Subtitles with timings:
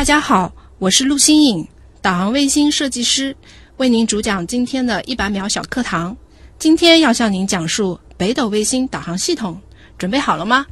[0.00, 1.68] 大家好，我是陆新颖，
[2.00, 3.36] 导航卫星设计师，
[3.76, 6.16] 为您主讲今天的一百秒小课堂。
[6.58, 9.60] 今天要向您讲述北斗卫星导航系统，
[9.98, 10.64] 准备好了吗？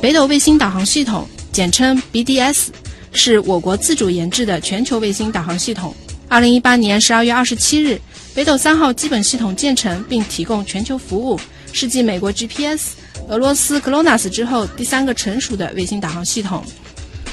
[0.00, 2.68] 北斗卫星导航系统，简称 BDS，
[3.10, 5.92] 是我国自主研制的全球卫星导航系统。
[6.28, 8.00] 二零一八年十二月二十七日，
[8.36, 11.40] 北斗三号基本系统建成并提供全球服务，
[11.72, 12.92] 是继美国 GPS。
[13.30, 16.64] 俄罗斯 GLONASS 之后第三个成熟的卫星导航系统，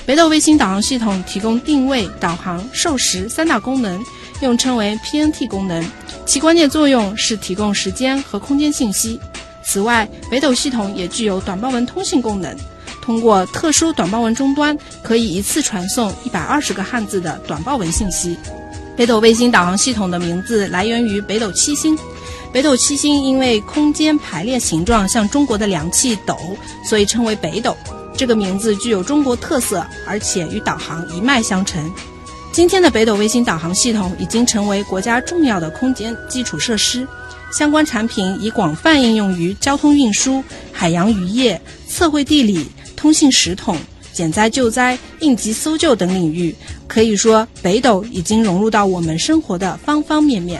[0.05, 3.99] 北斗卫星导航系统提供定位、导航、授时三大功能，
[4.39, 5.83] 又称为 PNT 功能。
[6.23, 9.19] 其关键作用是提供时间和空间信息。
[9.63, 12.55] 此外，北斗系统也具有短报文通信功能，
[13.01, 18.37] 通过特殊短报文终端，可以一次传送一百二十个汉字的短报文信息。
[18.95, 21.97] 北斗卫星导航系统的名字来源于北斗七星。
[22.57, 26.35] 北斗七星因为空间排列形状像中国的量器斗，
[26.83, 27.77] 所以称为北斗。
[28.17, 31.87] 这个名字具有中国特色，而且与导航一脉相承。
[32.51, 37.07] 今天的北斗卫星导航系统已经成为国家重要的空间基础设施，
[37.53, 43.77] 相关产品已广泛应用于交通运输、海洋渔业、测绘地理、通信时统、
[44.11, 46.55] 减灾救灾、应急搜救等领域。
[46.87, 50.59] 可以说，北斗已经融入到我们生活的方方面面。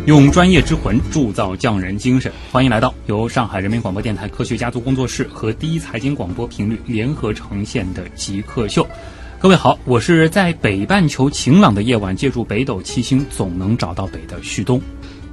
[0.06, 2.32] 用专业之魂铸造匠人精神。
[2.50, 8.86] 欢迎来到由上海人民广播电台科学家族工作室和第一财经广播频率联合呈现的极客秀。
[9.39, 14.80] 各位好，我是在北半球晴朗的夜晚借助北斗七星总能找到北的旭东。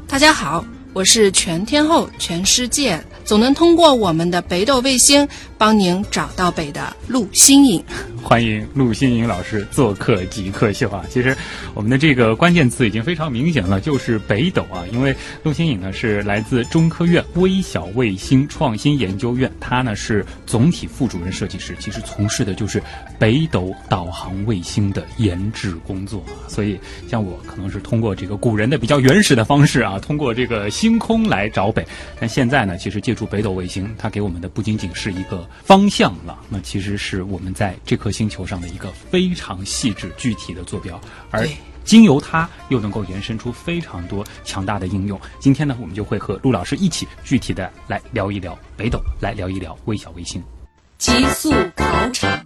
[0.07, 5.28] 大家好，我是全天候全世界总能通过我们的北斗卫星
[5.63, 7.81] 帮您找到北的陆新颖。
[8.22, 11.06] 欢迎陆新颖老师做客极客秀啊！
[11.09, 11.35] 其实
[11.74, 14.84] 我们的这个关键词已经非常明显了，就是北斗啊。
[14.91, 22.84] 因为陆新颖呢是来自中科院微小卫星创新研究院，他呢是总体副主任设计师，其实从事的就是
[23.18, 26.44] 北斗导航卫星的研制工作啊。
[26.50, 26.78] 所以
[27.09, 31.85] 像我可能是通过这个古人的比较原始的方式啊，通过这个星空来找北。
[32.19, 41.00] 但现在呢，其实借助北斗卫星，它给我们的不仅仅是一个方向了，那其实是我们在这颗星球上的一个非常细致具体的坐标，
[41.31, 41.47] 而
[41.84, 45.19] 经由它又能够延伸出非常多强大的应用。
[45.40, 50.42] 今天呢，我们就会和陆老师一起具体的来聊一聊北斗，来聊一聊微小卫星。
[50.97, 52.46] 极速考场，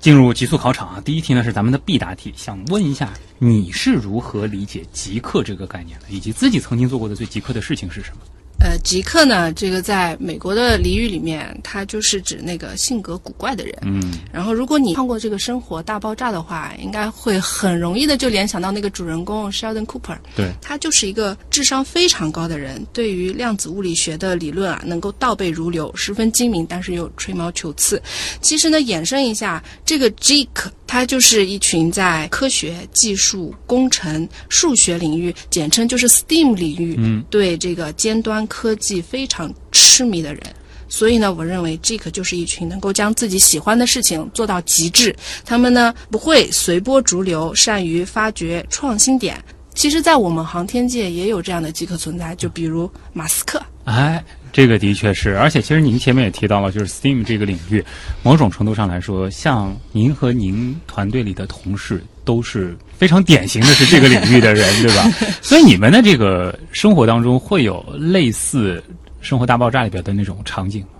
[0.00, 8.22] 进入极速考场啊，第一题呢是咱们的必答题，想问一下你是如何理解极客这个概念的，以及自己曾经做过的最极客的事情是什么？
[8.62, 13.74] 呃，极客呢，这个在美国的俚语里面，它就是指那个性格古怪的人。
[13.82, 20.18] 嗯，然后，如果你看过这个《生活大爆炸》的话，应该会很容易的就联想到那个主人公 Sheldon Cooper。
[20.36, 28.00] 对，他就是一个智商非常高的人，对于量子物理学的理论啊，能够倒背如流，十分精明，但是又吹毛求疵。
[28.42, 30.48] 其实呢，衍生一下，这个 Geek，
[30.92, 40.42] 它就是一群在科学、技术、工程、数学领域，简称就是 STEAM 领域，嗯，对这个尖端科技非常痴迷的人。
[40.88, 45.14] 所以呢，我认为 Geek 就是一群能够将自己喜欢的事情做到极致。
[45.44, 49.40] 他们呢不会随波逐流，善于发掘创新点。
[49.72, 53.62] 其实，在我们航天界也有这样的极客存在，就比如马斯克。
[53.90, 57.84] 哎，这个的确是，而且其实您前面也提到了，就是 STEAM 这个领域，
[58.22, 65.10] 某种程度上来说，像您和您团队里的同事都是非常典型的是这个领域的人，对吧？
[65.42, 68.82] 所以你们的这个生活当中会有类似
[69.20, 70.99] 《生活大爆炸》里边的那种场景吗？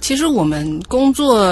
[0.00, 1.46] 其实我们工作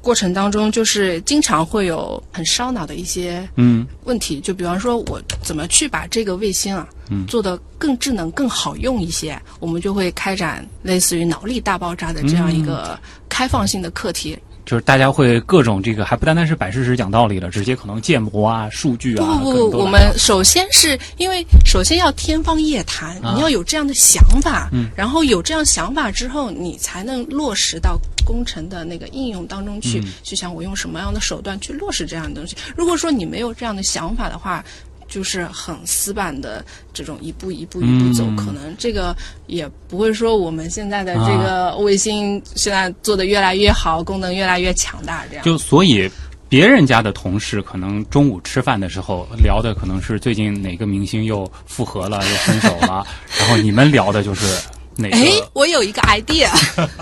[0.00, 3.86] 过程当中，就是经常会有很烧脑的一些嗯。
[4.04, 6.86] 问题，就比方说，我怎么去把这个卫星啊，
[7.26, 14.38] 做得更智能、更好用一些，我们就会开展类似于脑力大爆炸的这样一个开放性的课题。
[14.64, 24.88] 就是大家会各种这个，还不单单是摆事实讲道理了，直接可能建模啊、数据啊，不不不，我们首先是因为首先要天方夜谭，啊你要有这样的想法，嗯。
[24.96, 30.12] 然后有这样想法之后，你才能落实到工程的那个应用当中去，嗯。
[30.22, 32.56] 去想我用什么样的手段去落实这样的东西。
[32.76, 34.64] 如果说你没有这样的想法的话，
[35.08, 39.16] 就是很死板的这种一步一步一步走，嗯可能这个
[39.46, 45.44] 也不会说我们现在的这个卫星现在做的越来越好，功能越来越强大，这样。
[45.44, 46.10] 就所以。
[46.46, 53.04] 别人家的同事可能中午吃饭的时候聊的可能是最近哪个明星又复合了又分手了，
[53.40, 54.46] 然后你们聊的就是
[54.94, 56.48] 哪个哎，我有一个 idea。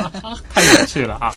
[0.54, 1.34] 太有趣了啊！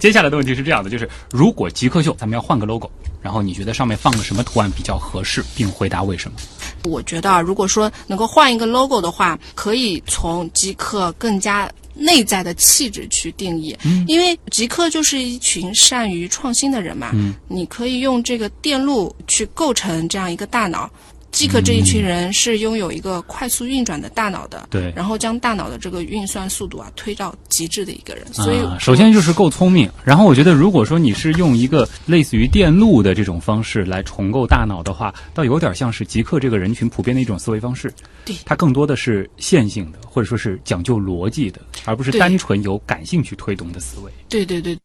[0.00, 2.88] 接下来的问题是这样的，就是如果极客秀咱们要换个 logo，
[3.20, 6.38] 然后你觉得上面放个什么图案比较合适，并回答为什么？
[6.84, 13.76] 我觉得啊，如果说能够换一个 logo 的话，可以从极客更加内在的气质去定义。
[13.82, 17.10] 嗯，因为极客就是一群善于创新的人嘛。
[17.12, 20.88] 嗯，你可以用这个电路去构成这样一个大脑。
[21.38, 29.88] 极客这一群人是拥有一个快速运转的大脑的，对然后将大脑的这个运算速度啊推到极致的一个人，所以、啊，首先就是够聪明。
[30.04, 37.92] 然后我觉得，如果说你是用一个类似于电路的这种方式来重构大脑的话，倒有点像是极客这个人群普遍的一种思维方式。
[38.24, 44.10] 对它更多的是线性的，或者说是讲究逻辑的，而不是单纯由感性去推动的思维。
[44.28, 44.76] 对对对，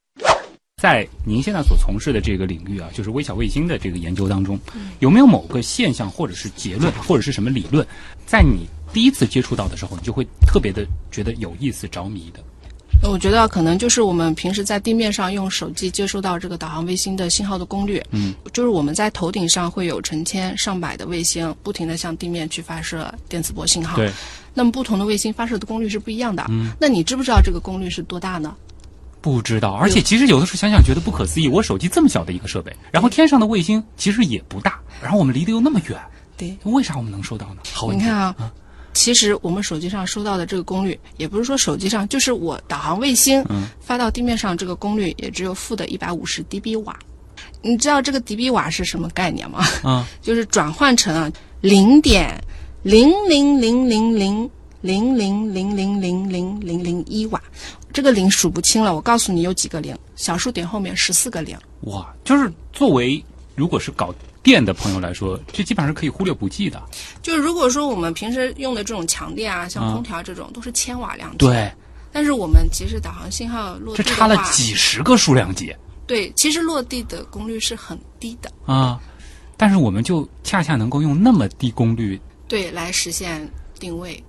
[0.84, 4.60] 在您现在所从事的这个领域啊，就是微小卫星的这个研究当中，
[5.00, 7.88] 有没有某个现象或者是结论，或者是什么理论，
[8.26, 12.44] 在你第一次接触到的时候，你就会特别的觉得有意思、着迷的？
[13.10, 24.12] 我觉得可能就是我们平时在地面上用手机接收到这个导航卫星的信号的功率，嗯，就是我们在头顶上会有成千上百的卫星不停地向地面去发射电磁波信号，对，
[24.54, 28.54] 那么不同的卫星发射的功率是不一样的，嗯，那你知不知道这个功率是多大呢？
[29.24, 35.98] 不知道，而且其实有的时候想想觉得不可思议，我手机这么小的一个设备，然后天上的卫星其实也不大，然后我们离得又那么远，
[36.38, 37.62] 对，为啥我们能收到呢？
[37.72, 38.04] 好问题。
[38.04, 38.36] 你看啊。
[38.94, 46.96] 其实我们手机上收到的这个功率，也不是说手机上，就是我导航卫星嗯发到地面上这个功率，也只有负的一百五十 dB 瓦。
[47.64, 49.66] 你知道这个 dB 瓦是什么概念吗？
[49.84, 51.32] 嗯， 就是转换成啊
[51.62, 52.40] 零点
[52.84, 54.48] 零零零零零
[54.82, 57.42] 零零零零零零零零一瓦，
[57.94, 58.94] 这个零数不清了。
[58.96, 61.58] 我告诉你有几个零，小数点后面十四个零。
[61.82, 63.24] 哇，就是作为
[63.56, 66.82] 如果是搞电的朋友来说，这基本上是可以忽略不计的。
[67.22, 71.38] 就是如果说我们平时用的这种强电啊，像嗯空调这种，都是千瓦量级。。
[71.38, 71.72] 对，
[72.12, 75.74] 但是我们其实导航信号落地的这差了，几十个数量级
[76.06, 79.00] 对，其实落地的功率是很低的，啊！
[79.56, 83.48] 但是我们就恰恰能够用那么低功率，对，来实现
[83.80, 84.22] 定位。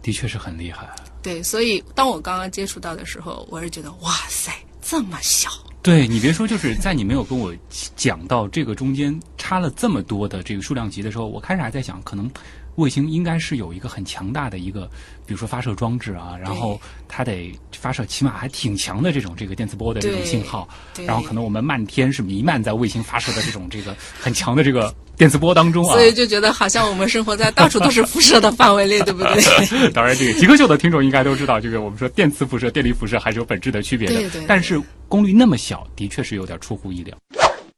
[0.00, 0.88] 的确是很厉害。
[1.22, 5.50] 对，所以当我刚刚接触到的时候，我是觉得哇塞，这么小。
[5.82, 7.54] 对你别说，就是在你没有跟我
[7.96, 12.30] 讲到这个中间差了这么多的这个数量级的时候，我开始还在想，可能
[12.76, 14.86] 卫星应该是有一个很强大的一个，
[15.26, 20.68] 比如说发射装置啊，然后它得发射起码还挺强的这种这个电磁波的这种信号，
[21.06, 26.04] 然后可能我们漫天是弥漫在卫星发射的这种这个很强的这个电磁波当中啊所。
[26.04, 29.90] 以就觉得好像我们生活在到处都是辐射的范围内，对不对？
[29.92, 34.14] 当然，这个极客秀的听众应该都知道，这个我们说电磁辐射、电离辐射还是有本质的区别的。
[34.14, 37.16] 对对对但是功率那么小，的确是有点出乎意料。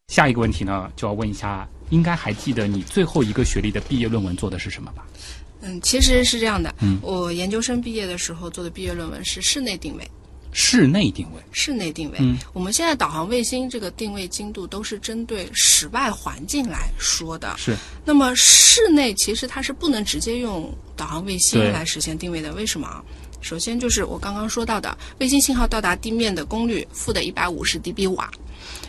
[0.09, 5.07] 下一个问题呢，就要问一下，应该还记得你最后一个学历的毕业论文做的是什么吧？
[5.61, 10.11] 嗯，其实是这样的，嗯我研究生毕业的时候做的毕业论文是室内定位。
[10.55, 11.41] 室内定位。
[11.53, 17.55] 室内定位，嗯我们现在导航卫星这个定位精度都是针对室外环境来说的。
[17.57, 23.05] 是，那么室内其实它是不能直接用导航卫星来实现定位的，为什么啊？
[23.41, 28.31] 首先就是我刚刚说到的，卫星信号到达地面的功率负的一百五十 dB 瓦，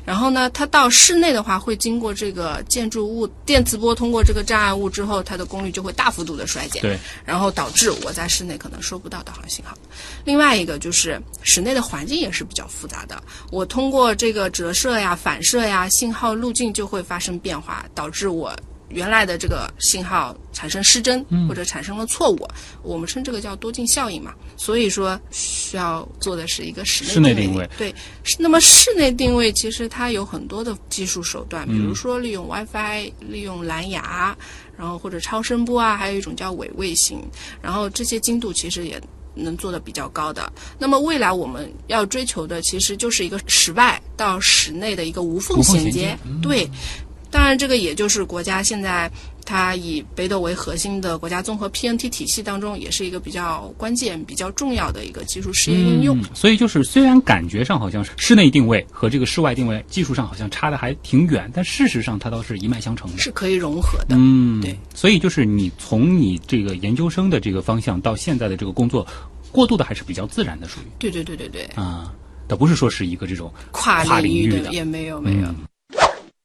[0.06, 6.82] 然后呢，它到室内的话会经过这个建筑物电磁波通过这个障碍物之后，它的功率就会大幅度的衰减。
[6.82, 9.78] 对，然后导致我在室内可能收不到导航信号。
[10.26, 18.54] 另外一个就是室内的环境也是比较复杂的，我通过这个折射呀、反射呀，信号路径就会发生变化，导致我。
[18.94, 22.48] 原来的这个信号产生失真，或者产生了错误，
[22.84, 24.34] 我们称这个叫多镜效应嘛。
[24.56, 27.94] 所以说，需要做的是一个室内定定位对，
[28.38, 34.38] 那么室内定位其实它有很多的技术手段，比如说利用 WiFi、利用蓝牙，
[34.78, 37.20] 然后或者超声波啊，还有一种叫伪卫星，
[37.62, 39.02] 然后这些精度其实也
[39.34, 40.52] 能做的比较高的。
[40.78, 46.70] 那么未来我们要追求的其实就是一个室外到室内的一个无缝衔衔接，接嗯对。
[47.34, 49.12] 当然，这个也就是国家现在
[49.44, 56.16] 它以北斗为核心的国家综合 PNT 体系当中，也是一个比较关键、比较重要的一个技术实验应用。
[56.20, 63.18] 嗯，所以就是虽然感觉上好像是室内定位和这个室外定位技术上好像差的还挺远，但事实上它倒是一脉相承的。
[63.18, 64.16] 是可以融合的。
[64.16, 64.78] 嗯，对。
[64.94, 69.08] 所以就是你从你这个研究生的这个方向到现在的这个工作，
[69.52, 72.14] 过渡的还是比较自然的，属于对对对对对，啊，
[72.48, 75.48] 倒不是说是一个这种跨跨领域的的也没有没有。
[75.48, 75.56] 嗯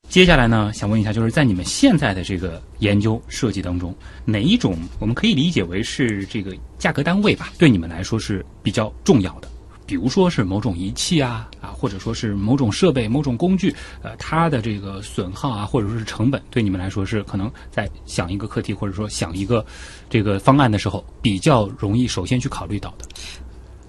[0.08, 7.52] 接下来呢，想问一下，就是在你们现在的这个研究设计当中，哪一种我们可以理解为是这个价格单位吧？
[7.58, 9.48] 对你们来说是比较重要的，
[9.84, 13.72] 比如说是某种仪器啊啊，或者说是某种设备、某种工具，
[14.02, 19.64] 呃，它的这个损耗啊，或者说是成本，对你们来说是可能在想一个课题或者说想一个
[20.08, 23.06] 这个方案的时候，比较容易首先去考虑到的。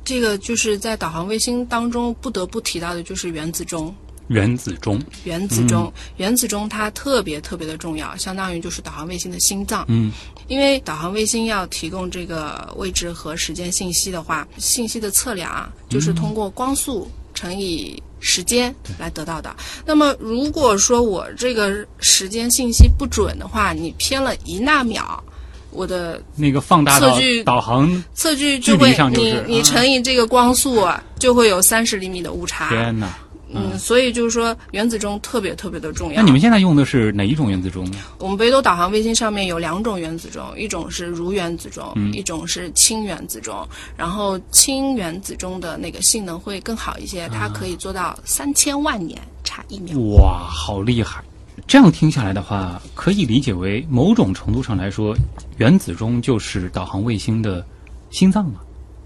[0.03, 3.95] 这个就是在导航卫星当中不得不提到的，就是原子钟。
[4.29, 9.83] 原子钟，原子钟，原子钟它特别特别的重要，相当于就是导航卫星的心脏。
[9.87, 10.11] 嗯，
[10.47, 19.55] 因为导航卫星要提供这个位置和时间信息的话，信息的测量啊，就是通过光速乘以时间来得到的。
[19.85, 25.23] 那么如果说我这个时间信息不准的话，你偏了一纳秒，
[25.71, 32.69] 我的那个放大测距导航，测距就会你你啊乘以这个光速啊，就会有三十厘米的误差。
[32.69, 33.17] 天哪！
[33.53, 36.15] 嗯，所以就是说原子钟特别特别的重要。
[36.17, 37.97] 那你们现在用的是哪一种原子钟呢？
[38.19, 43.67] 我们北斗导航卫星上面有两种原子钟，一种是如原子钟，嗯一种是氢原子钟。
[43.97, 49.97] 然后氢原子钟的那个性能会更好一些，啊它可以做到三千万年差一秒。
[50.15, 51.23] 哇，好厉害！
[51.67, 55.15] 这样听下来的话，可以理解为某种程度上来说，
[55.57, 57.65] 原子钟就是导航卫星的
[58.11, 58.61] 心脏嘛，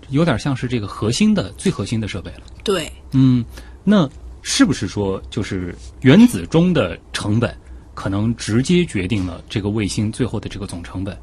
[0.10, 2.42] 有点像是这个核心的最核心的设备了。
[2.64, 3.44] 对，嗯，
[3.84, 4.08] 那
[4.44, 7.58] 是不是说就是原子钟的成本
[7.96, 11.18] 可能直接决定了这个卫星最后的这个总成本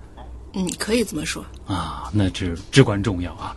[0.54, 1.44] 嗯，可以这么说。
[1.66, 2.10] 啊？
[2.12, 3.54] 那这至关重要啊。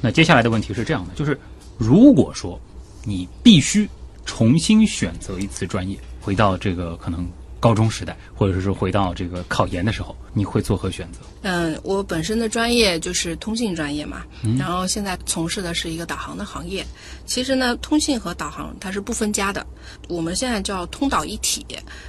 [0.00, 1.36] 那接下来的问题是这样的，就是
[1.76, 2.60] 如果说
[3.04, 3.88] 你必须
[4.24, 7.28] 重新选择一次专业，回到这个可能
[7.60, 11.18] 高中时代，或者是回到这个考研的时候，你会作何选择？
[11.42, 16.84] 嗯，我本身的专业就是通信专业嘛，嗯然后现在从事的是一个导航的行业。
[17.26, 19.64] 其实呢，通信和导航它是不分家的，
[20.08, 21.66] 我们现在叫通导一体。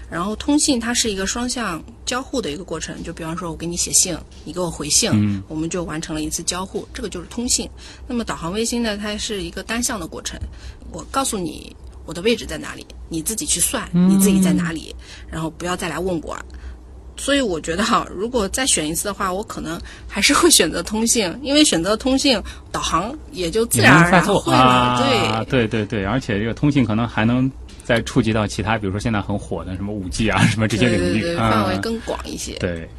[0.10, 7.70] 然后通信它是一个双向交互的一个过程，就比方说我给你写信，你给我回信，嗯我们就完成了一次交互，这个就是通信。
[8.08, 10.40] 那么导航卫星呢，它是一个单向的过程，
[10.92, 14.96] 我告诉你我的位置在哪里，你自己去算你自己在哪里，
[15.30, 16.38] 然后不要再来问我。
[17.18, 22.42] 所以我觉得哈，如果再选一次的话，我可能还是会选择通信，因为选择通信，
[22.72, 24.58] 导航也就自然而然会了。
[24.58, 27.52] 啊，对，对对对，而且这个通信可能还能
[27.84, 32.54] 再触及到其他，比如说现在很火的什么五 G 啊，什么这些领域对对对，啊，范围更广一些。
[32.54, 32.90] 对。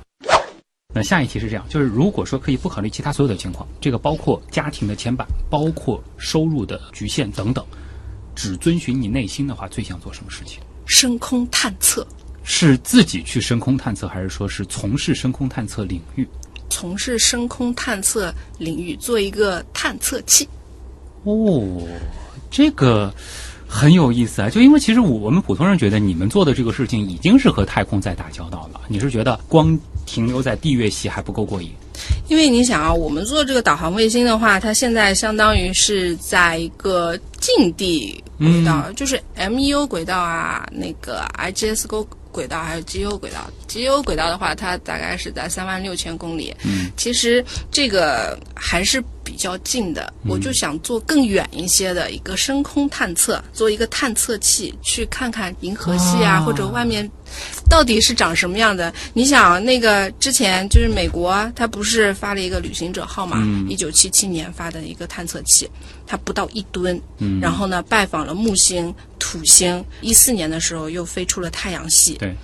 [0.95, 7.65] 那下一题是这样，就是如果说可以不考虑其他所有的情况，这个包括家庭的牵绊，包括收入的局限等等，
[8.35, 10.61] 只遵循你内心的话，最想做什么事情？
[10.87, 12.07] 深空探测，
[12.43, 16.27] 是自己去深空探测，还是说是从事深空探测领域？
[16.69, 20.49] 从事深空探测领域，做一个探测器。
[21.25, 21.87] 哦，
[22.51, 23.15] 这个
[23.69, 24.51] 很有意思啊！
[24.51, 31.71] 就因为其实我我们普通人觉得你们做的这个事情已经是和太空在打交道了，你是觉得光停留在地月系还不够过瘾？
[32.29, 43.51] 因为你想啊，我们做这个导航卫星的话，它现在相当于是在一个近地轨道，就是 MEO 轨道啊，那个 IGS 轨轨道还有 GEO 轨道。
[43.69, 46.55] GEO 轨道的话，它大概是在三万六千公里。
[46.65, 57.09] 嗯，其实这个还是比较近的，我就想做更远一些的一个深空探测，做一个探测器，去看看银河系啊，啊或者外面
[57.69, 58.93] 到底是长什么样的。
[59.12, 63.39] 你想，那个之前就是美国，它不是发了一个旅行者号嘛？
[63.41, 65.69] 嗯一九七七年发的一个探测器，
[66.07, 69.85] 它不到一吨，嗯然后呢，拜访了木星、土星。
[70.01, 72.15] 一四年的时候又飞出了太阳系。
[72.15, 72.35] 对，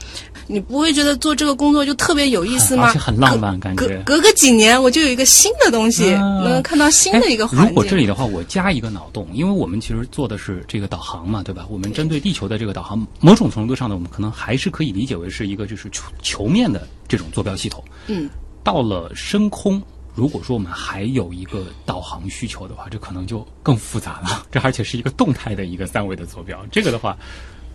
[0.46, 2.84] 你不会觉得做这个工作就特别有意思吗？
[2.86, 3.86] 而且很浪漫感觉。
[4.04, 7.68] 隔隔个几年，我就有一个新的东西，啊能看到新的一个环哎境。
[7.68, 11.66] 如果这里的话，我加一个脑洞，因为我们其实做的是这个导航嘛，对吧？
[11.68, 17.82] 我们针对地球的这个导航，某种程度上呢，我们可能还是可以理解为是一个就是球球面的这种坐标系统。
[18.06, 18.30] 嗯，
[18.62, 19.82] 到了深空，
[20.14, 24.46] 如果说我们还有一个导航需求的话，这可能就更复杂了。
[24.52, 27.16] 这而且是一个动态的一个三维的坐标，这个的话，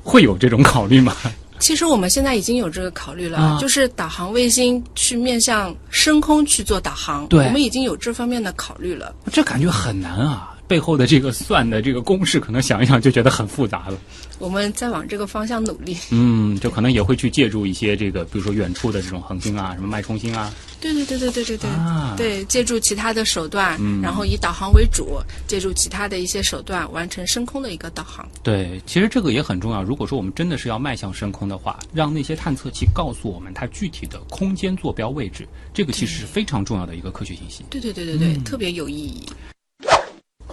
[0.01, 1.13] 会有这种考虑吗？
[1.59, 9.13] 其实我们现在已经有这个考虑了，啊就是导航卫星去面向深空去做导航，对我们已经有这方面的考虑了。
[9.29, 10.51] 这感觉很难啊！
[10.65, 13.97] 背后的这个算的这个公式，可能想一想就觉得很复杂了。
[14.43, 15.95] 我们在往这个方向努力。
[16.11, 20.53] 嗯，就可能也会去借助一些这个，比如说远处的这种恒星啊，什么脉冲星啊。
[20.81, 28.27] 对对对对对对对，啊对，借助其他的手段，嗯然后以导航为主，借助其他的一些手段完成深空的一个导航。
[28.43, 29.81] 对，其实这个也很重要。
[29.81, 37.63] 如果说我们真的是要迈向深空的话，让那些探测器告诉我们它具体的空间坐标位置，这个其实是非常重要的一个科学信息。
[37.69, 39.23] 对对对对对，嗯特别有意义。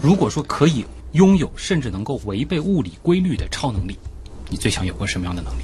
[0.02, 3.96] 如果说可以拥有甚至能够违背物理规律的超能力，
[4.48, 5.62] 你最想有过什么样的能力？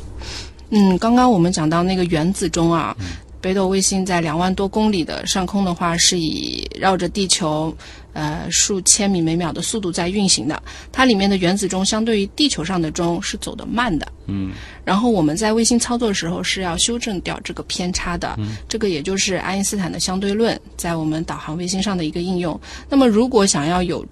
[0.71, 2.97] 嗯，刚刚我们讲到那个原子钟啊，
[3.40, 7.73] 北斗卫星在两万多公里的上空的话，是以绕着地球
[8.12, 10.61] 呃数千米每秒的速度在运行的。
[10.90, 14.07] 它里面的原子钟相对于地球上的钟是走得慢的。
[14.26, 14.50] 嗯
[14.85, 18.37] 然后我们在卫星操作的时候是要修正掉这个偏差的，
[18.69, 22.61] 这个也就是爱因斯坦的相对论在我们导航卫星上的一个应用。
[22.88, 24.05] 那么如果想要有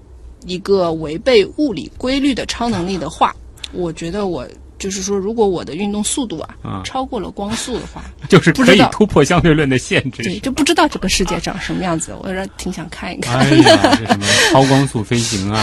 [0.46, 3.34] 一个违背物理规律的超能力的话，
[3.72, 4.46] 我觉得我
[4.84, 10.22] 就是说，如果我的运动速度啊、啊超过了光速的话， 就是可以突破相对论的限制。
[10.22, 13.38] 对，就不知道这个世界长什么样子，我有点挺想看一看。
[13.38, 15.58] 哎呀， 这什么超光速飞行啊，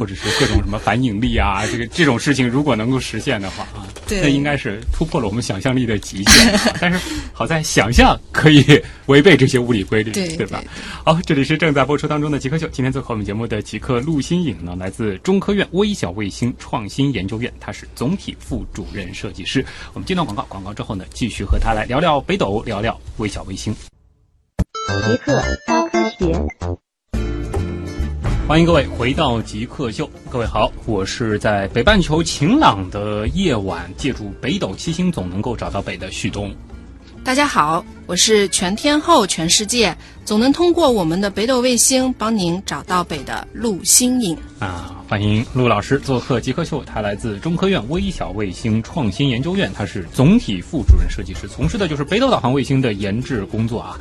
[0.00, 6.54] 或者是各种什么反引力啊，这个这种事情如果能够实现的话啊，对那应该是突破了我们想象力的极限。
[6.54, 6.98] 啊但是
[7.34, 8.64] 好在想象可以
[9.06, 10.64] 违背这些物理规律， 对吧？
[11.04, 19.64] 好，这里是正在播出当中的极客秀，今天做客我们节目的极客陆新颖呢，来自中科院微小卫星创新研究院，他是总体副主任设计师。
[19.92, 23.74] 我们接段广告，广告之后呢，继续和他来聊聊北斗，聊聊微小卫星。
[23.74, 26.32] 极客高科学。
[28.46, 36.54] 欢迎各位回到极客秀，各位好，我是在北半球晴朗的夜晚，借助北斗七星总能够找到北的旭东。
[37.24, 44.36] 大家好，我是全天候全世界总能通过我们的北斗卫星帮您找到北的陆星影。
[44.58, 53.96] 啊，欢迎陆老师做客极客秀，他来自中科院微小卫星创新研究院，他是总体副主任设计师，从事的就是北斗导航卫星的研制工作啊。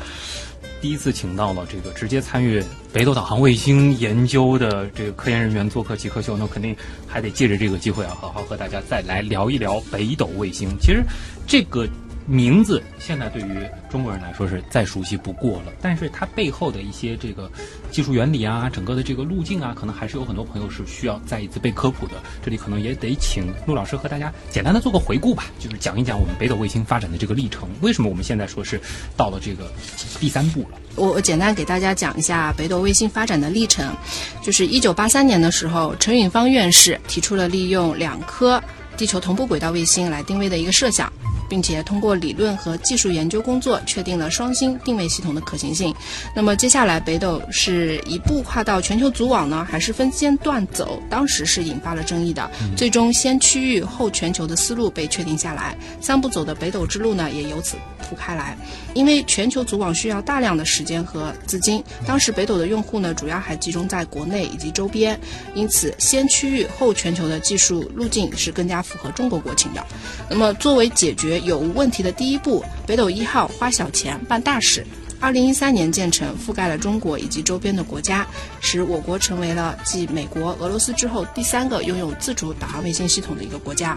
[0.81, 2.61] 第一次请到了这个直接参与
[2.91, 6.75] 北斗导航卫星研究的这个科研人员做客极客秀，那肯定
[7.07, 10.75] 还得借着这个机会啊，好好和大家再来聊一聊北斗卫星。
[10.81, 11.03] 其实
[11.45, 11.87] 这个
[12.25, 17.51] 名字现在对于中国人来说是再熟悉不过了，但是它背后的一些这个
[17.91, 22.13] 技术原理啊，整个的这个路径啊，可能还是有很多朋友是需要再一次被科普的。
[22.43, 28.79] 这里可能也得请陆老师和大家简单的做个回顾吧，就是讲一讲我们北斗卫星发展的这个历程，为什么我们现在说是
[29.17, 29.71] 到了这个
[30.19, 30.79] 第三步了？
[30.95, 33.95] 我我简单给大家讲一下北斗卫星发展的历程，
[34.41, 38.61] 就是一九八三年的时候，陈允芳院士提出了利用两颗
[38.97, 41.11] 地球同步轨道卫星来定位的一个设想。
[41.51, 45.93] 并且通过理论和技术研究工作，确定了双星定位系统的可行性。
[46.33, 51.03] 那么接下来，北斗是一步跨到全球组网呢，还是分阶段走？
[51.09, 52.49] 当时是引发了争议的。
[52.77, 57.75] 最终，先区域后全球的思路被确定下来，三步走的北斗之路呢，也由此
[58.11, 58.57] 铺开来。
[58.93, 65.17] 因为全球组网需要大量的时间和资金，当时北斗的用户呢，主要还集中在国内以及周边，
[65.55, 69.81] 因此先区域后全球的技术路径是更加符合中国国情的。
[70.29, 74.85] 那么，作为解决有无问题的第一步，北斗一号花小钱办大事。
[75.21, 78.25] 二零一三年建成，覆盖了中国以及周边的国家，
[78.59, 83.95] 使我国成为了继美国、俄罗斯之后第三个拥有自主导航卫星系统的一个国家。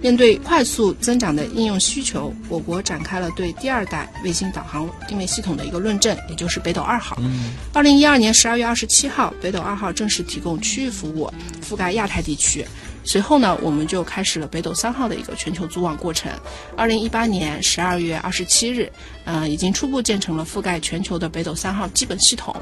[0.00, 7.18] 面对快速增长的应用需求，我国展开了对第二代卫星导航定位系统的一个论证，也就是北斗二号。
[7.72, 11.28] 二零一二年十二月二十七号，北斗二号正式提供区域服务，
[11.68, 12.64] 覆盖亚太地区。
[13.02, 16.30] 随后呢，我们就开始了北斗三号的一个全球组网过程。
[16.76, 18.92] 二零一八年十二月二十七日，
[19.24, 22.54] 呃，已经初步建成了覆盖全球的北斗三号基本系统。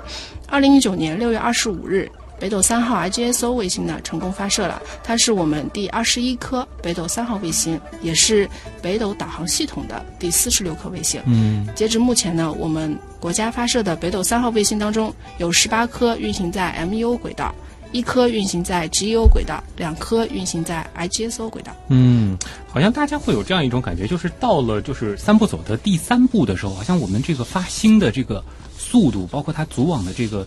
[0.47, 2.11] 二零一九年六月二十五日。
[2.39, 8.49] 北斗三号 IGSO 卫星呢成功发射了，它是我们第二十一颗北斗三号卫星，也是
[8.83, 11.21] 北斗导航系统的第四十六颗卫星。
[11.27, 17.55] 嗯，截至目前呢，我们国家发射的北斗三号卫星当中，有十八颗运行在 MEO 轨道，
[17.91, 21.73] 一颗运行在 GEO 轨道，两颗运行在 IGSO 轨道。
[21.89, 22.37] 嗯，
[22.69, 28.45] 好像大家会有这样一种感觉，就是到了就是三步走的第三步的时候，好像我们这个发星的这个
[28.77, 30.45] 速度，包括它组网的这个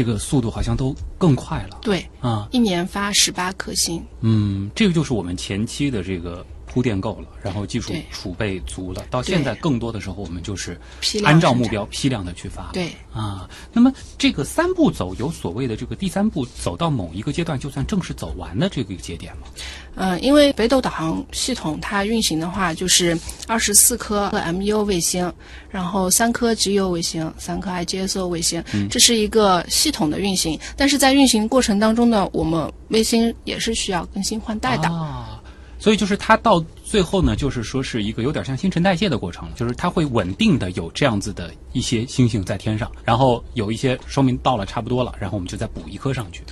[0.00, 2.48] 这个速度，好像都更快了对，啊。
[2.52, 4.02] 一年发十八颗星。
[4.22, 10.80] 嗯，这个就是我们前期的这个铺垫够了，然后技术储备足了，到现在更多的时候，我们就是
[11.24, 12.70] 按照目标批量的去发。
[12.72, 19.48] 对啊，那么这个三步走有所谓的这个第三步走到某一个阶段，就算正式走完的这个节点吗？
[19.96, 25.30] 嗯，因为北斗导航系统它运行的话，就是二十四颗 MEO 卫星，
[25.68, 30.58] 然后三颗 GEO 卫星，三颗 IGSO 卫星，这是一个系统的运行。
[30.76, 34.88] 但是在运行过程当中呢，我们卫星也是需要更新换代的。
[34.88, 35.39] 啊，
[35.80, 46.42] 所以就是它到最后呢，就是说是一个有点像新陈代谢的过程了，就是它会稳定的有这样子的一些星星在天上，然后有一些说明到了差不多了，然后我们就再补一颗上去。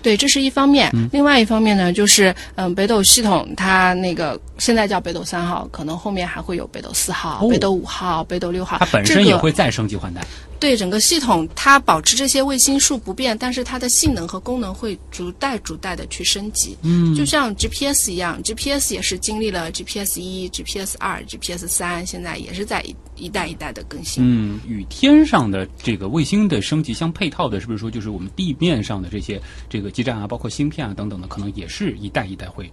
[0.00, 0.90] 对，这是一方面。
[0.94, 8.78] 嗯另外一方面呢，就是嗯，北斗系统它那个现在叫北斗三号，可能后面还会有北斗四号、哦北斗五号、北斗六号。
[8.78, 10.24] 它本身也会再升级换代。
[10.60, 16.76] 对整个系统，它保持这些卫星数不变，但是它的性能和功能会逐代逐代的去升级。
[16.82, 24.20] 嗯，就像 GPS 一样，GPS 也是经历了 GPS 一、GPS 二、GPS 三，现在也是在一一代一代的更新。
[24.26, 32.68] 嗯，与天上的这个卫星的升级相配套的，是不是说就是我们地面上的这些这个基站啊，包括芯片啊等等的，可能也是一代一代会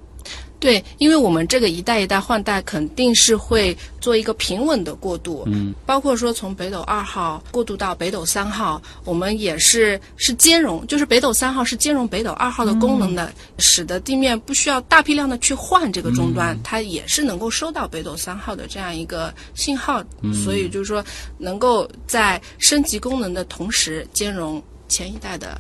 [0.59, 5.43] 对，因为我们这个一代一代换代，肯定是会做一个平稳的过渡。
[5.47, 20.03] 嗯，包括说从北斗二号过渡到北斗三号，我们也是是兼容，就是北斗三号是兼容北斗二号的功能的，使得地面不需要大批量的去换这个终端，它也是能够收到北斗三号的这样一个信号。
[20.43, 21.03] 所以就是说，
[21.37, 25.59] 能够在升级功能的同时，兼容前一代的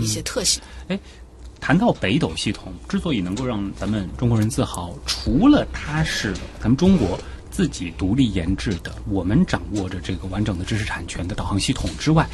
[0.00, 0.62] 一些特性。
[1.64, 7.18] 谈到北斗系统，之所以能够让咱们中国人自豪，除了它是咱们中国
[7.50, 12.28] 自己独立研制的，我们掌握着这个完整的知识产权的导航系统之外，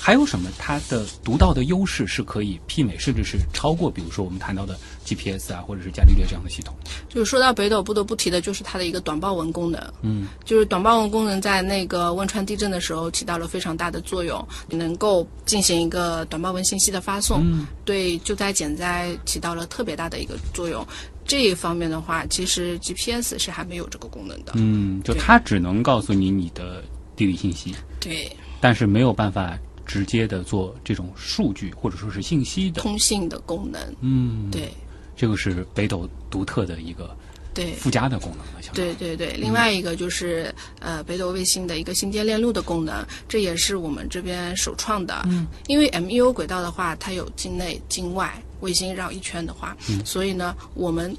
[0.00, 0.48] 还有什么？
[0.56, 6.74] 它的独到的优势是可以媲美，甚至是超过，比如说我们谈到的 GPS 啊，或者是伽利略这样的系统？
[7.08, 9.80] 就是说到北斗，不得不提的就是它的一个短报文功能。
[10.02, 20.86] 嗯，就是短报文功能在那个汶川地震的时候起到了非常大的作用，能够进行一个短报文信息的发送，对救灾减灾起到了特别大的一个作用。
[21.24, 24.52] 这一方面的话，其实 GPS 是还没有这个功能的。
[24.54, 26.82] 嗯，就它只能告诉你你的
[27.14, 32.80] 地理信息，对，但是没有办法直接的做这种数据或者说是信息的。
[32.80, 33.94] 通信的功能。
[34.00, 34.72] 嗯，对
[35.18, 37.14] 这个是北斗独特的一个
[37.52, 37.72] 对。
[37.72, 45.22] 附加的功能了，对对对，另外一个就是呃北斗卫星的一个星间链路的功能，这也是我们这边首创的。
[45.26, 51.14] 嗯，因为 MEO 轨道的话，它有境内、境外卫星绕一圈的话，所以呢，我们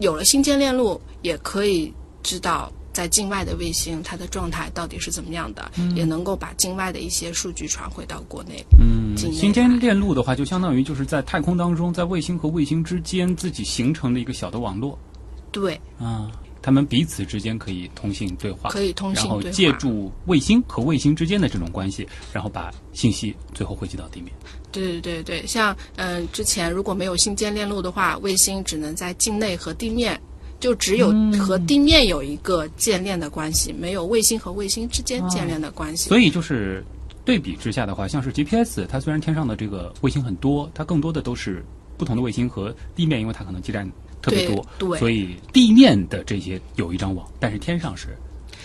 [0.00, 2.72] 有了星间链路，也可以知道。
[2.96, 8.64] 在境外的卫星，它的状态到底是怎么样的，也能够把境外的一些数据传回到国内。
[8.80, 14.98] 嗯，星间链路的话，就相当于就是在太空当中，在卫星和卫星之间自己形成的一个小的网络。
[15.52, 16.32] 对，啊，
[16.62, 19.36] 他们彼此之间可以通信对话，可以通信对话。
[19.36, 24.32] 然后借助卫星和卫星之间的这种关系，然后把信息最后汇集到地面。
[24.72, 30.18] 对对对对，像嗯、之前如果没有星间链路的话，卫星只能在境内和地面，
[30.58, 36.08] 就只有和地面有一个建链的关系，没有卫星和卫星之间建链的关系。
[36.08, 36.84] 所以就是
[37.24, 41.64] 对比之下的话，像是 GPS，它虽然天上的这个卫星很多，它更多的都是
[41.98, 43.90] 不同的卫星和地面，因为它可能基站
[44.22, 44.88] 特别多，对。
[44.88, 48.16] 对所以地面的这些有一张网，但是天上是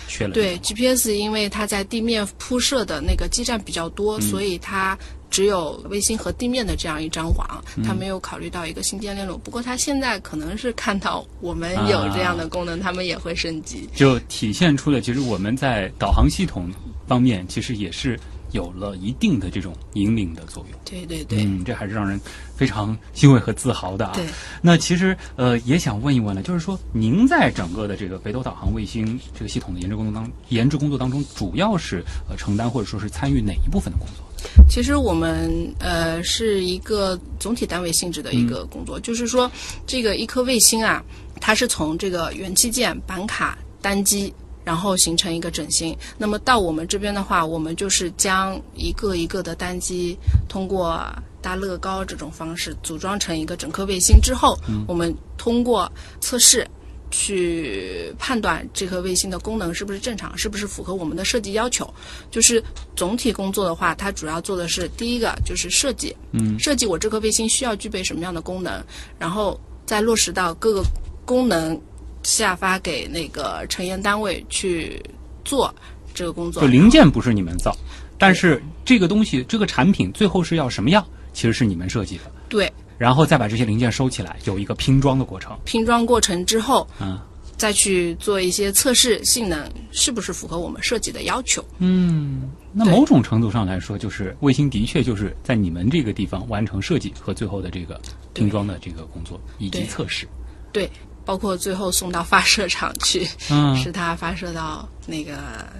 [0.08, 4.98] 缺了对 GPS，因为它在地面铺设的那个基站比较多，所以它
[5.32, 9.38] 只有卫星和地面的这样一张网，它没有考虑到一个新建链路。
[9.38, 13.90] 不过它现在可能是看到我们有这样的功能，他们也会升级。
[13.96, 16.70] 就体现出了其实我们在导航系统
[17.08, 18.20] 方面其实也是
[18.52, 20.80] 有了一定的这种引领的作用。
[20.84, 21.46] 对对对。
[21.46, 22.20] 嗯，这还是让人
[22.54, 24.12] 非常欣慰和自豪的啊。
[24.14, 24.26] 对，
[24.62, 34.26] 那其实呃也想问一问呢，就是说您在整个的这个北斗导航卫星这个系统的研制工作当研制工作当中，主要是呃承担或者说是参与哪一部分的工作？
[34.70, 39.52] 其实我们呃是一个总体单位性质的一个工作，就是说
[39.86, 41.04] 这个一颗卫星啊，
[41.40, 44.34] 它是从这个元器件、板卡、单机。
[44.64, 45.98] 然后形成一个整形。
[46.20, 50.16] 那么到我们这边的话，我们就是将一个一个的单机
[50.48, 51.04] 通过
[51.42, 54.56] 搭乐高这种方式组装成一个整颗卫星之后，
[54.88, 56.66] 我们通过测试
[57.12, 61.94] 去判断这颗卫星的功能是不是正常，是不是符合我们的设计要求。
[62.32, 62.64] 就是
[62.96, 68.82] 总体工作的话，它主要做的是第一个就是设计，嗯，设计我这颗卫星需要具备什么样的功能，
[69.20, 70.84] 然后再落实到各个
[71.26, 71.80] 功能
[72.24, 75.00] 下发给那个成员单位去
[75.44, 75.74] 做
[76.14, 76.62] 这个工作。
[76.62, 76.68] 就。
[76.68, 77.76] 零件不是你们造，
[78.18, 82.72] 但是这个东西这个产品最后是要什么样，其实是你们设计的，对，
[83.02, 85.58] 然后再把这些零件收起来，有一个拼装的过程。
[85.66, 87.20] 拼装过程之后，嗯，
[87.58, 91.66] 再去做一些测试，性能是不是符合我们设计的要求。
[91.80, 98.00] 嗯，那某种程度上来说，就是卫星的确就是在你们这个地方完成设计和最后的这个
[98.36, 100.28] 拼装的这个工作以及测试。
[100.72, 100.88] 对，
[101.26, 105.40] 包括最后送到发射场去，嗯使它发射到那个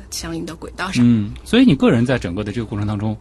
[0.10, 1.06] 相应的轨道上。
[1.08, 3.16] 嗯，所以你个人在整个的这个过程当中，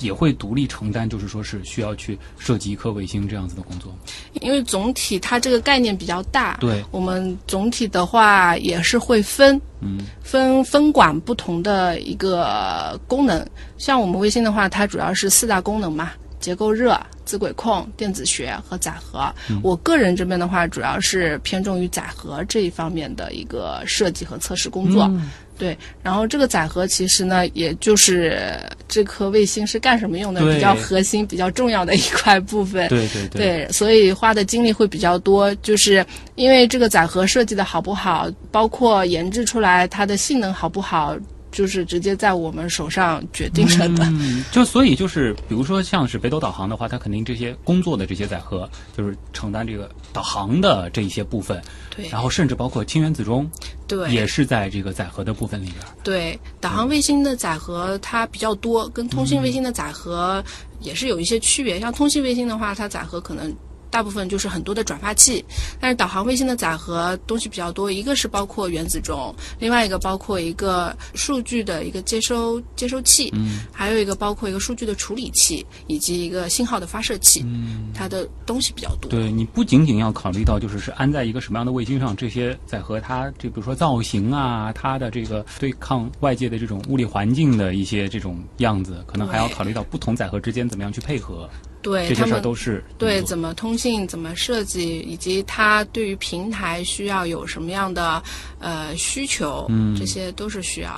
[0.00, 3.94] 也会独立承担，就是说是需要去设计一颗卫星这样子的工作。
[4.40, 13.44] 因为总体它这个概念比较大，对我们总体的话也是会分，嗯，分分管不同的一个功能。
[13.76, 19.32] 像我们卫星的话，它主要是四大功能嘛，结构热、子轨控、电子学和载荷。
[19.62, 25.10] 我个人这边的话，主要是偏重于载荷这一方面的一个设计和测试工作。
[25.58, 32.88] 对，然后这个载荷其实呢，也就是这颗卫星是干什么用的，比较核心、比较重要的一块部分。
[32.88, 36.04] 对对对，对，所以花的精力会比较多，就是
[36.36, 41.16] 因为这个载荷设计的好不好，包括研制出来它的性能好不好，
[41.50, 44.04] 就是直接在我们手上决定了的。
[44.04, 51.62] 嗯，就所以就是，比如说像是北斗导航的话，它肯定这些工作的这些载荷，就是承担这个导航的这一些部分，
[51.94, 53.50] 对然后甚至包括氢原子钟，
[53.86, 55.76] 对，也是在这个载荷的部分里边。
[56.02, 60.42] 对，导航卫星的载荷它比较多，跟通信卫星的载荷
[60.80, 61.80] 也是有一些区别。
[61.80, 63.54] 像通信卫星的话，它载荷可能
[63.90, 65.44] 大部分就是很多的转发器，
[65.80, 79.10] 但是导航卫星的载荷东西比较多，一个是包括原子钟，另外一个包括一个数据的一个接收接收器，嗯，还有一个包括一个数据的处理器，以及一个信号的发射器，嗯，它的东西比较多。
[79.10, 91.48] 对你不仅仅要考虑到就是是安在一个什么样的卫星上，这些载荷它这比如说造型啊，它的这个对抗外界的这种物理环境的一些这种样子，可能还要考虑到不同载荷之间怎么样去配合，
[91.82, 98.22] 这些事儿对他们都是对，怎么通信、怎么设计，以及它对于平台需要有什么样的
[98.58, 100.94] 呃需求，嗯，这些都是需要。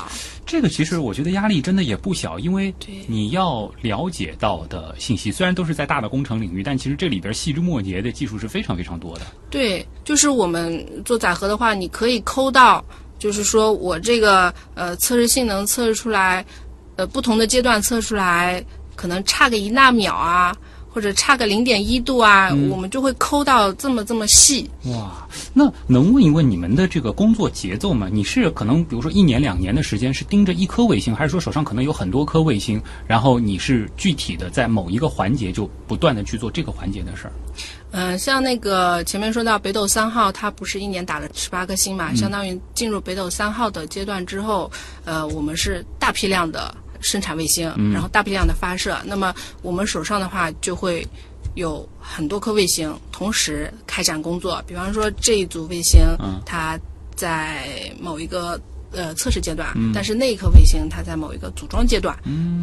[0.46, 2.74] 这个其实我觉得压力真的也不小，因为
[3.06, 9.26] 你要了解到的信息虽然都是在大的工程领域，但其实这里边细枝末节的技术是非常非常多的。
[9.48, 12.84] 对，就是我们做载荷的话，你可以抠到，
[13.18, 16.44] 就是说我这个呃测试性能测试出来，
[16.96, 18.64] 呃不同的阶段测出来，
[18.96, 20.56] 可能差个一纳秒啊，
[20.92, 24.68] 或者差个零点一度啊，我们就会抠到这么这么细。
[24.86, 28.08] 哇，那能问一问你们的这个工作节奏吗？
[28.10, 37.32] 你是可能比如说一年两年的时间是盯着一颗卫星，还是说手上可能有很多颗卫星，然后你是具体的在某一个环节就不断的去做这个环节的事儿？
[37.92, 44.70] 嗯，像那个前面说到北斗三号，它不是一年打了十八颗星嘛，相当于进入北斗三号的阶段之后，
[45.04, 48.96] 呃，我们是大批量的生产卫星，然后大批量的发射。
[49.04, 51.06] 那么我们手上的话就会
[51.54, 56.00] 有很多颗卫星同时开展工作，比方说这一组卫星，
[56.46, 56.78] 它
[57.14, 58.60] 在某一个。
[58.92, 62.18] 呃，测试阶段，但是那一颗卫星它在某一个组装阶段，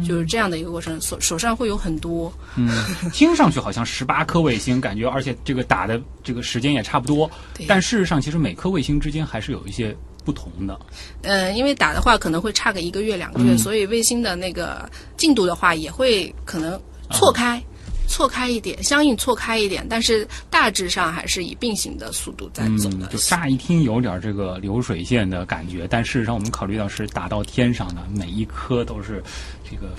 [0.06, 2.30] 就是这样的一个过程，手手上会有很多，
[3.14, 7.30] 听上去好像十八颗卫星，感觉而且这个打的这个时间也差不多，
[7.66, 9.96] 但事实上其实每颗卫星之间还是有一些
[10.28, 10.78] 不同的。
[11.22, 14.86] 呃，因为打的话可能会差个一个月两个月，所以卫星的那个
[15.16, 16.78] 进度的话也会可能
[17.12, 17.62] 错开。
[18.10, 23.06] 错开一点，相应错开一点，但是大致上还是以并行的速度在走的。
[23.06, 29.22] 嗯，就乍一听有点这个流水线的感觉，但事实上我们考虑到是打到天上的，每一颗都是
[29.62, 29.92] 这个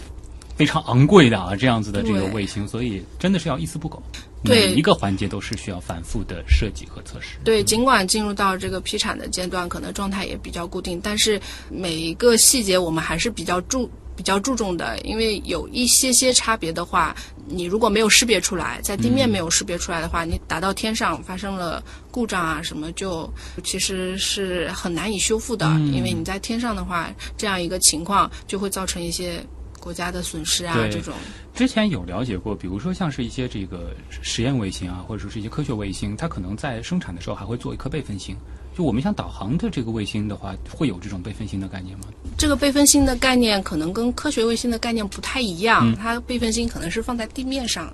[0.60, 4.04] 非常昂贵的啊，这样子的这个卫星，所以真的是要一丝不苟，
[4.44, 4.68] 对。
[4.68, 7.38] 每一个环节都是需要反复的设计和测试。
[7.46, 17.16] 对，尽管进入到这个批产的阶段，可能状态也比较固定，但是每一个细节我们还是比较注比较注重的，因为有一些些差别的话，
[17.48, 23.32] 你如果没有识别出来，在地面没有识别出来的话，你打到天上发生了故障啊什么，就
[23.64, 29.42] 其实是很难以修复的，因为你在天上的话，这样一个情况就会造成一些
[29.80, 31.14] 国家的损失啊这种。
[31.56, 38.36] 之前有了解过，比如说像是一些这个实验卫星啊，或者说是一些科学卫星，它可能在生产的时候还会做一颗备份星。
[38.78, 42.06] 就我们像导航的这个卫星的话，会有这种备份星的概念吗？
[42.38, 47.94] 这个备份星的概念可能跟科学卫星的概念不太一样，它备份星可能是放在地面上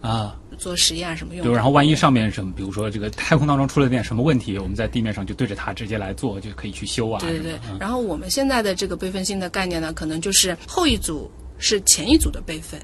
[0.00, 1.56] 啊，做实验什么用对，的。
[1.56, 7.20] 然后万一上面什么，比如说这个太空当中出了点什么问题，我们在地面上就对着它直接来做，就可以去修啊。
[7.20, 12.80] 对对对然后我们现在的这个备份性的概念呢，可能就是后一组是前一组的备份。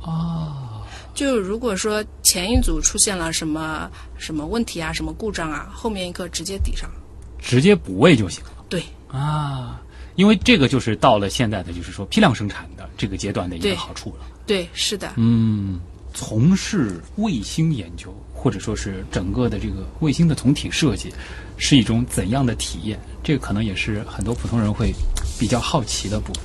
[0.00, 0.82] 哦，
[1.14, 6.90] 就如果说前一组出现了什么什么问题啊、什么故障啊，后面一个直接抵上。
[7.38, 9.80] 直接补位就行了对啊。
[10.14, 14.26] 因为这个就是到了现在的就是说批量生产的这个阶段的一个好处了。
[14.46, 15.80] 对，是的，嗯，
[16.12, 21.12] 从事卫星研究，或者说是整个的这个卫星的总体设计，
[21.56, 22.98] 是一种怎样的体验？
[23.22, 24.92] 这个可能也是很多普通人会
[25.38, 26.44] 比较好奇的部分。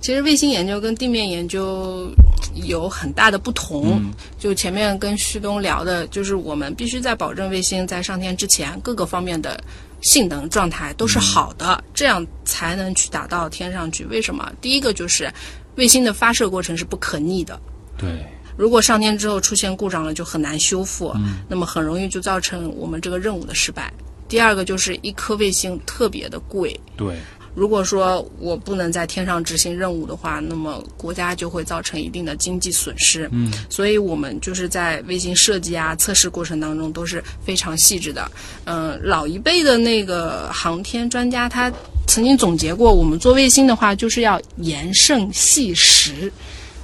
[0.00, 2.10] 其实卫星研究跟地面研究
[2.54, 4.00] 有很大的不同。
[4.38, 9.62] 就前面跟旭东聊的，就是我们必须在保证卫星在上天之前各个方面的
[10.00, 14.04] 性能状态都是好的，这样才能去打到天上去。
[14.06, 14.50] 为什么？
[14.62, 15.30] 第一个就是
[15.74, 17.60] 卫星的发射过程是不可逆的。
[17.98, 18.24] 对。
[18.56, 21.14] 如果上天之后出现故障了，就很难修复，
[21.48, 23.92] 那么很容易就造成我们这个任务的失败。
[24.28, 26.78] 第二个就是一颗卫星特别的贵。
[26.96, 27.16] 对。
[27.54, 33.28] 如果说我不能在天上执行任务的话，那么国家就会造成一定的经济损失。
[33.32, 38.30] 嗯，所以我们就是在卫星设计啊、测试过程当中都是非常细致的。
[38.64, 41.72] 嗯，老一辈的那个航天专家他
[42.06, 46.32] 曾经总结过，我们做卫星的话就是要严慎细实。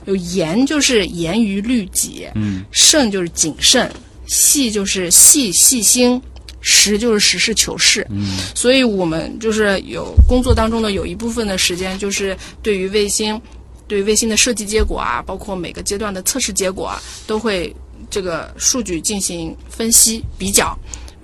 [0.07, 3.91] 有严就是严于律己，嗯，慎就是谨慎，
[4.27, 6.21] 细就是细细心。
[6.67, 13.39] 实就是实事求是，嗯，所以我们就是有工作当中的有一部分的时间，就是对于卫星，
[13.87, 17.71] 对于卫星的设计结果啊，包括每个阶段的测试结果啊，都会
[18.09, 20.75] 这个数据进行分析比较。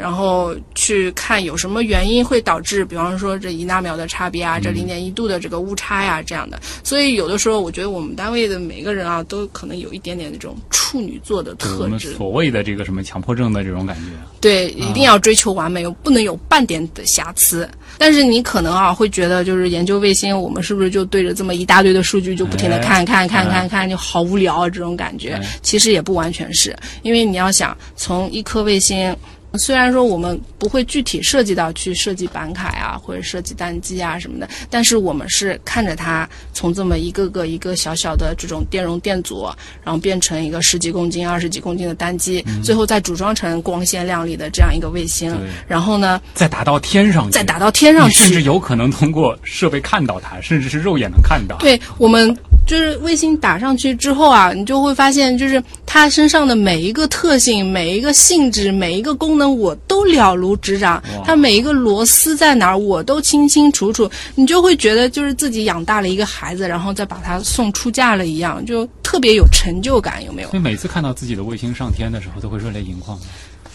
[0.00, 6.58] 然后去看有什么原因会导致，比方说这一纳秒的差别啊，这零点一度的这个误差呀，这样的。
[6.82, 14.02] 所以有的时候，我觉得我们单位的每个人啊，都可能有一点点那种处女座的特质，所谓的这个什么强迫症的这种感觉。
[14.40, 17.68] 对，一定要追求完美，不能有半点的瑕疵。
[17.98, 25.38] 但是你可能啊，会觉得就是研究卫星，我们是不是就对着这么一大堆的数据就不停的看看看看看，就好无聊啊这种感觉。
[25.60, 29.14] 其实也不完全是，因为你要想从一颗卫星。
[29.54, 39.48] 虽然说我们不会具体涉及到去设计板卡啊，或者设计单机啊什么的，但是我们是看着它从这么一个个一个小小的这种电容电阻，
[39.82, 45.36] 然后变成一个十几公斤、二十几公斤的单机，最后再组装成光鲜亮丽的这样一个卫星，
[45.66, 51.56] 然后呢，再打到天上，再打到天上去，甚至有可能通过设备看到它，甚至是肉眼能看到。
[51.58, 52.36] 对我们。
[52.70, 61.02] 就是卫星打上去之后啊，你就会发现，就是它身上的每一个特性、每一个性质、每一个功能，我都了如指掌。
[61.24, 64.08] 它每一个螺丝在哪儿，我都清清楚楚。
[64.36, 70.50] 你就会觉得，就是自己养大了一个孩子，然后再把它送出嫁了一样，就特别有成就感，有没有？
[70.50, 73.18] 所以每次看到自己的卫星上天的时候，都会热泪盈眶。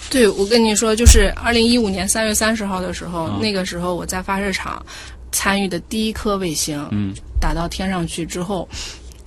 [0.09, 4.81] 对，我跟你说，就是二零一五年三月三十号的时候，那个时候我在发射场。
[5.35, 8.67] 参与的第一颗卫星，嗯，打到天上去之后。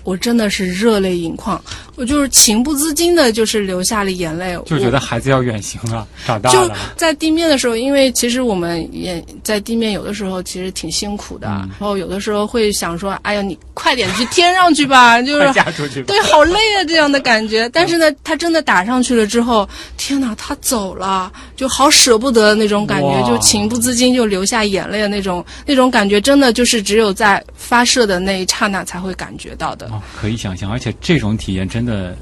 [0.09, 1.63] 我真的是热泪盈眶，
[1.95, 4.59] 我就是情不自禁的，就是流下了眼泪。
[4.65, 6.67] 就觉得孩子要远行了，长大了。
[6.67, 11.47] 就在地面的时候，因为其实我们也在地面，有的时候其实挺辛苦的。
[11.47, 16.03] 然后有的时候会想说：“哎呀，你快点去天上去吧！” 就是嫁出去。
[16.05, 17.69] 对，好累啊，这样的感觉。
[17.75, 19.69] 但是呢，他真的打上去了之后，
[19.99, 29.91] 天哪，他走了，就好舍不得那种感觉，就情不自禁就流下眼泪的那种那种感觉，真的就是只有在发射的那一刹那才会感觉到的。
[30.17, 32.17] 可以想象，而且这种体验真的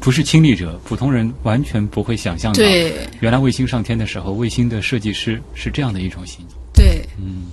[0.00, 2.58] 不是亲历者，普通人完全不会想象到。
[2.58, 6.44] 对，原来卫星上天的时候，卫星的设计师是这样的一种心。
[6.72, 7.46] 对，嗯，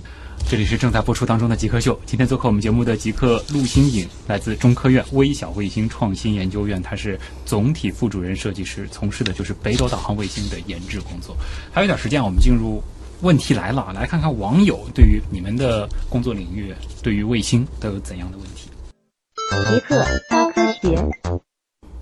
[0.48, 1.98] 这里是正在播出当中的极客秀。
[2.06, 11.36] 今天做客我们节目的极客陆星颖，来自中科院微小卫星创新研究院，他是总体副主任设计师，从事的就是北斗导航卫星的研制工作。
[11.72, 12.80] 还有一点时间，我们进入
[13.22, 18.70] 问题来了，来看看网友对于你们的工作领域，对于卫星都有怎样的问题。
[19.50, 20.96] 极客高科学，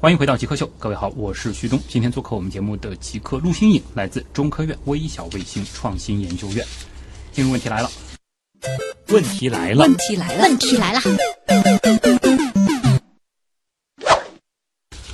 [0.00, 1.78] 欢迎回到极客秀，各位好，我是徐东。
[1.88, 6.64] 今天做客我们节目的极客陆星颖，来自中科院微小卫星创新研究院。
[7.32, 7.90] 进入问题来了，
[9.08, 11.00] 问题来了，问题来了，问题来了。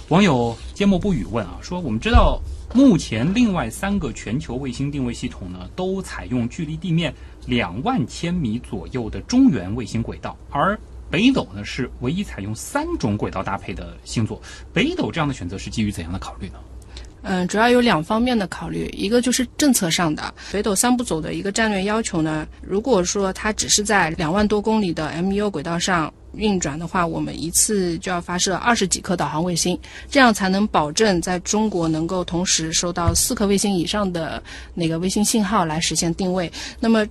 [0.09, 2.41] 网友缄默不语问啊，说我们知道
[2.75, 7.15] 目前另外三个全球卫星定位系统呢，都采用距离地面
[7.47, 10.79] 两万千米左右的中原卫星轨道，而
[11.11, 14.41] 北斗呢是唯一采用三种轨道搭配的星座。
[14.73, 16.55] 北斗这样的选择是基于怎样的考虑呢？
[17.23, 22.49] 嗯，主要有两方面的考虑，一个就是政策上的，北斗三步走的一个战略要求呢。
[22.63, 34.43] 如果说它只是在两万多公里的 MEO 轨道上运转的话，我们一次就要发射二十几颗导航卫星，这样才能保证在中国能够同时收到四颗卫星以上的
[34.73, 36.51] 那个卫星信号来实现定位。
[36.79, 37.07] 那么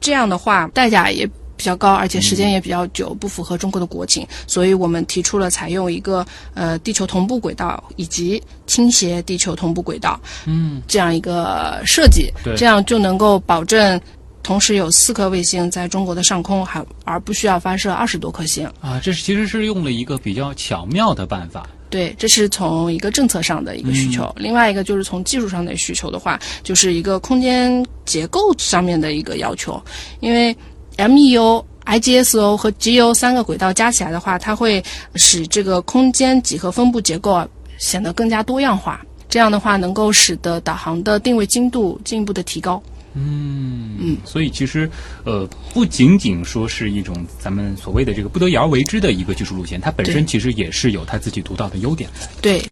[0.00, 1.28] 这样的话，代价也。
[1.60, 14.00] 比较高，而且时间也比较久，不符合中国的国情，所以我们提出了采用一个呃地球同步轨道以及倾斜地球同步轨道，嗯，这样一个设计，这样就能够保证
[14.42, 18.98] 同时有四颗卫星在中国的上空，还而不需要发射二十多颗星啊。
[19.04, 21.68] 这是其实是用了一个比较巧妙的办法。
[21.90, 24.32] 对，这是从一个政策上的一个需求。
[24.36, 29.82] 另外一个就是从技术上的需求的话，就是一个空间结构上面的一个要求，
[30.20, 30.56] 因为
[30.96, 31.64] MEO。
[31.86, 34.84] IGSO 和 GO 三个轨道加起来的话，它会
[35.16, 39.04] 使这个空间几何分布结构啊显得更加多样化。
[39.28, 42.80] 这样的话，能够使得导航的定位精度进一步的提高。
[43.14, 44.88] 嗯嗯，所以其实
[45.24, 52.28] 呃，不仅仅说是一种咱们所谓的这个不得已而为之的一个技术路线，它本身其实也是有它自己独到的优点的。
[52.40, 52.62] 对。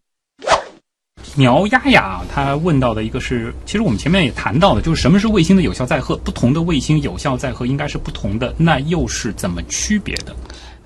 [1.36, 6.16] 苗丫丫啊他问到的一个是，其实我们前面也谈到的，就是什么是卫星的有效载荷？
[6.16, 10.34] 不同的卫星有效载荷应该是不同的，那又是怎么区别的？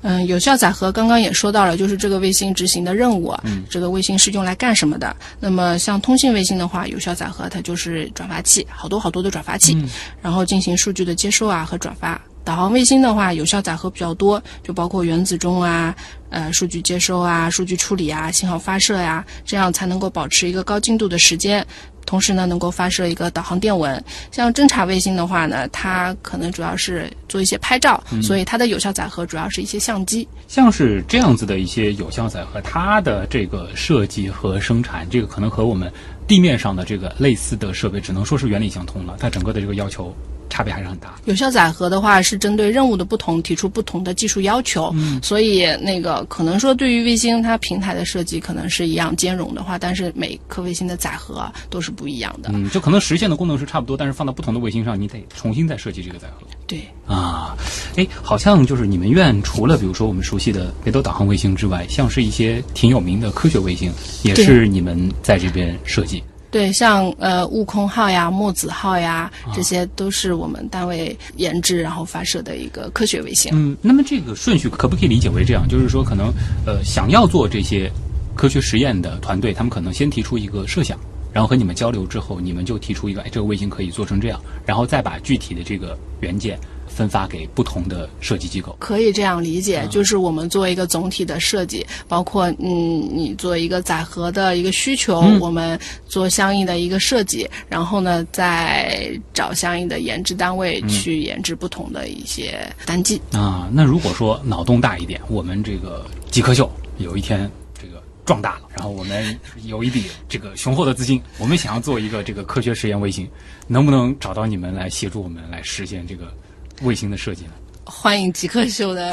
[0.04, 5.16] 嗯，有效载荷刚刚也说到了，就是这个卫星执行的任务，嗯，这个卫星是用来干什么的？
[5.38, 9.80] 那么像通信卫星的话，有效载荷它就是转发器，好多好多的转发器，
[10.20, 12.20] 然后进行数据的接收啊和转发。
[12.44, 15.94] 导航卫星的话，有效载荷比较多，就包括原子钟啊。
[16.30, 21.64] 呃，数据接收啊，数据处理啊，信号发射呀，这样才能够保持一个高精度的时间，
[22.06, 24.02] 同时呢，能够发射一个导航电文。
[24.30, 30.26] 像侦察卫星的话呢，它可能主要是做一些拍照，所以它的有效载荷主要是一些相机。
[30.48, 35.92] 像是这样子的一些有效载荷，它的这个设计和生产，这个可能和我们
[36.26, 39.16] 地面上的这个类似的设备，只能说是原理相通了。
[39.20, 40.16] 它整个的这个要求。
[40.52, 41.14] 差别还是很大。
[41.24, 52.50] 有效载荷的话是针对任务的不同提出不同的技术要求，嗯，所以那个可能说对于卫星它平台的设计可能是一样兼容的话，但是每颗卫星的载荷都是不一样的。
[52.52, 56.46] 嗯，就可能实现的功能是差不多，但是放到不同的卫星上，你得重新再设计这个载荷。
[56.66, 57.56] 对啊，
[57.96, 63.90] 哎，好像就是你们院除了比如说我们熟悉的北斗导航卫星之外，像是一些挺有名的科学卫星，
[64.22, 66.22] 也是你们在这边设计。
[66.52, 73.50] 对，像呃悟空号呀、墨子号呀，这些都是我们单位研制然后发射的一个科学卫星。
[73.54, 75.66] 嗯，那么这个顺序可不可以理解为这样？
[75.66, 76.30] 就是说，可能
[76.66, 77.90] 呃想要做这些
[78.36, 80.98] 科学实验的团队，他们可能先提出一个设想，
[81.32, 86.60] 然后和你们交流之后，你们就提出一个，哎，这个卫星可以做成这样，然后再把具体的这个元件。
[86.92, 103.68] 分发给不同的设计机构，可以这样理解，就是我们做一个总体的设计，包括嗯，你做一个载荷的一个需求，我们做相应的一个设计，然后呢，再找相应的研制单位去研制不同的一些单机啊。
[103.72, 113.26] 那如果说脑洞大一点，我们这个极客秀有一天这个壮大了，然后我们有一笔这个雄厚的资金，我们想要做一个这个科学实验卫星，
[113.66, 116.32] 能不能找到你们来协助我们来实现这个？
[116.80, 117.52] 卫星的设计呢？
[117.84, 119.12] 欢迎极客秀的。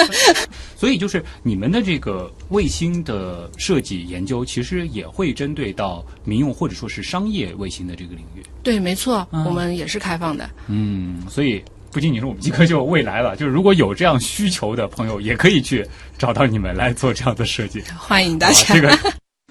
[0.74, 8.42] 所以就是你们的这个卫星的设计研究，其实也会针对到民用或者说是商业卫星的这个领域。
[8.62, 10.48] 对，没错，我们也是开放的。
[10.68, 11.62] 嗯，所以
[11.92, 15.86] 不仅仅是我们极客秀未来了，就是如果有这样需求的朋友，也可以去
[16.16, 17.82] 找到你们来做这样的设计。
[17.98, 18.74] 欢迎大家。
[18.74, 18.98] 这个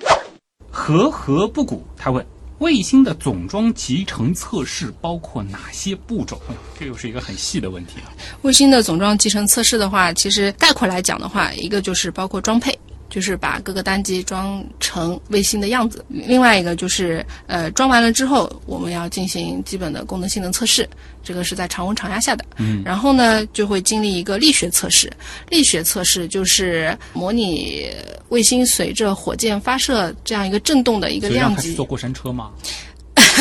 [0.72, 2.26] 和和不古，他问。
[2.60, 6.40] 卫星的总装集成测试包括哪些步骤？
[6.78, 8.12] 这又是一个很细的问题啊。
[8.42, 12.78] 卫星的总装集成测试的话，其实概括来讲的话，一个就是包括装配。
[13.10, 20.88] 就是把各个单机装成卫星的样子，另外一个就是呃装完了之后，我们要进行基本的功能性能测试，
[21.24, 22.46] 这个是在常温常压下的。
[22.58, 25.12] 嗯，然后呢就会经历一个力学测试，
[25.50, 27.90] 力学测试就是模拟
[28.30, 31.74] 卫星随着火箭发射这样一个震动的一个量级。
[31.74, 32.52] 坐过山车吗？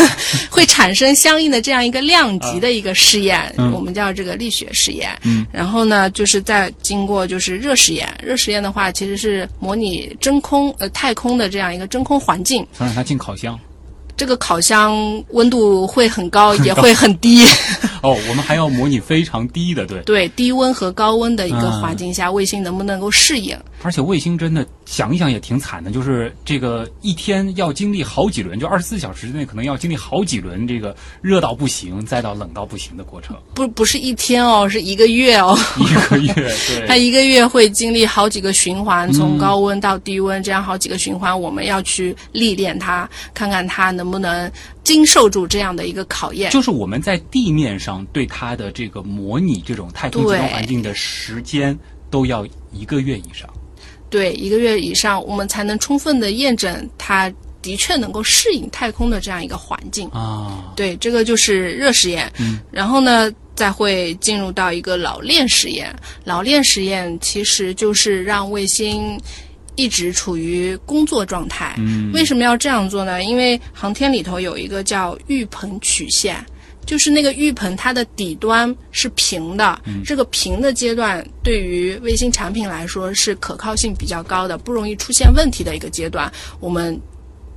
[0.50, 5.10] 会产生相应的这样一个量级的一个试验，我们叫这个力学试验。
[5.22, 13.58] 嗯，然后呢，就是再经过就是热实验，热实验的话其实是模拟真空呃太空的这样一个真空环境，想让它进烤箱。
[14.16, 17.40] 这个烤箱温度会很高，也会很低。
[18.02, 23.56] 哦，我们还要模拟非常低的，对 对，低温和高温的一个环境下，卫星能不能够适应？
[23.82, 33.36] 而且卫星真的想一想也挺惨的，就是这个一天要经历好几轮，就二十四小时之内可能要经历好几轮这个热到不行，再到冷到不行的过程。
[33.54, 35.56] 不，不是一天哦，是一个月哦。
[35.78, 36.86] 一个月，对。
[36.88, 44.50] 它一个月会经历好几个循环，从高温到低温，这样好几个循环，我们要去历练它，看看它能不能
[44.82, 46.50] 经受住这样的一个考验。
[46.50, 51.78] 就是我们在地面上对它的这个模拟这种太空极端环境的时间
[52.10, 53.48] 都要一个月以上。
[54.10, 60.72] 对，一个月以上，我们才能充分的验证它的确能够适应太空的这样一个环境啊。
[60.76, 62.32] 对，这个就是热实验。
[62.38, 65.94] 嗯，然后呢，再会进入到一个老练实验。
[66.24, 69.20] 老练实验其实就是让卫星
[69.74, 71.74] 一直处于工作状态。
[71.78, 73.22] 嗯，为什么要这样做呢？
[73.22, 76.44] 因为航天里头有一个叫浴盆曲线。
[76.88, 86.32] 就是那个浴盆它的底端是平的，这个平的阶段对于卫星产品来说是可靠性比较高的，不容易出现问题的一个阶段。
[86.60, 86.98] 我们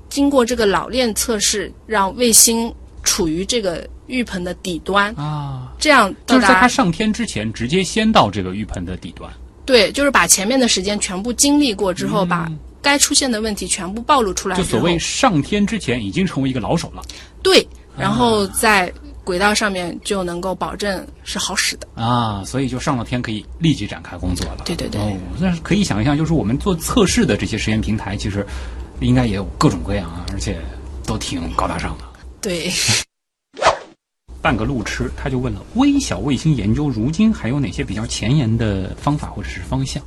[0.09, 2.69] 经过这个老练测试，让卫星
[3.03, 9.31] 处于这个浴盆的底端啊，这样到就是在它上天之前，直接先到这个浴盆的底端。
[9.63, 12.51] 对，就是把前面的时间全部经历过之后，把
[12.81, 17.01] 该出现的问题全部暴露出来，就所谓上天之前，已经成为一个老手了。
[17.41, 17.65] 对，
[17.97, 18.91] 然后在
[19.23, 21.87] 轨道上面就能够保证是好使的。
[21.95, 24.63] 啊，所以就上了天可以立即展开工作了。
[24.65, 28.45] 对对对哦，那是可以想象，就是我们做测试的这些实验平台，其实
[28.99, 30.59] 应该也有各种各样啊，而且
[31.05, 32.03] 都挺高大上的。
[32.41, 32.71] 对，
[34.41, 40.03] 半个路痴他就问了：微小卫星研究如今还有哪些比较前沿的方法或者是方向？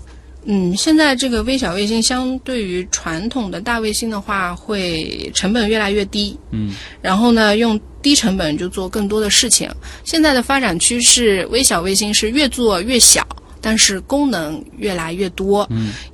[0.47, 6.39] 嗯，现在这个微小卫星相对于传统的大卫星的话，会成本越来越低。
[6.51, 9.71] 嗯，然后呢，用低成本就做更多的事情。
[10.05, 13.27] 现在的发展趋势，微小卫星是越做越小，
[13.61, 15.67] 但是功能越来越多。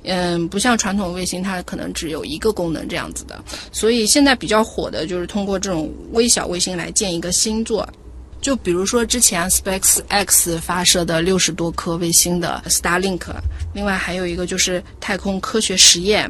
[0.03, 3.43] 嗯不像传统卫星，它可能只有一个功能这样子的。
[3.71, 7.87] 所以现在比较火的就是通过这种微小卫星来建一个星座。
[8.41, 13.21] 就比如说之前 SpaceX 发射的六十多颗卫星的 Starlink，
[13.73, 16.29] 另外还有一个就是太空科学实验，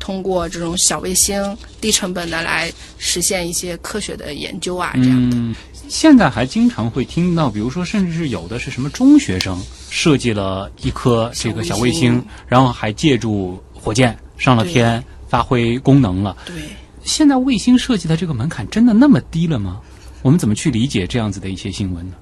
[0.00, 5.36] 通过这种小卫星低成本的来实现一些科学的研究啊，这样的。
[5.36, 5.54] 嗯，
[5.88, 9.56] 现在还经常会听到，比如说，甚至是有的是什么中学生
[9.88, 16.36] 设计了一颗这个小卫星，然后还借助火箭上了天，发挥功能了。
[16.44, 16.56] 对，
[17.04, 19.80] 现在卫星设计的这个门槛真的那么低了吗？
[20.22, 22.14] 我们怎么去理解这样子的一些新闻呢？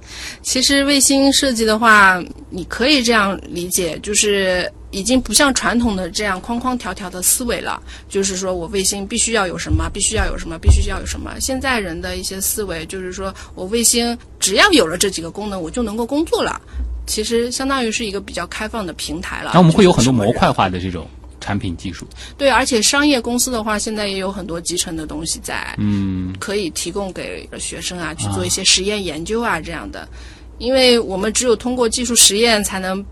[0.43, 7.81] 其实卫星设计的话，你可以这样理解，就是已经不像传统的这样框框条条的思维了。
[8.09, 11.39] 就是说我卫星必须要有什么，必须要有什么，必须要有什么。
[11.41, 16.61] 现在人的一些思维就是说我卫星只要有了这几个功能，我就能够工作了。
[17.07, 19.47] 其实相当于是一个比较开放的平台了。
[19.47, 21.07] 然后我们会有很多模块化的这种
[21.41, 22.07] 产品技术。
[22.39, 30.09] 对，而且商业公司的话，现在也有很多集成的东西在，嗯，可以提供给学生啊去做一些实验研究啊这样的。
[30.59, 33.03] 因为我们只有通过技术实验，才能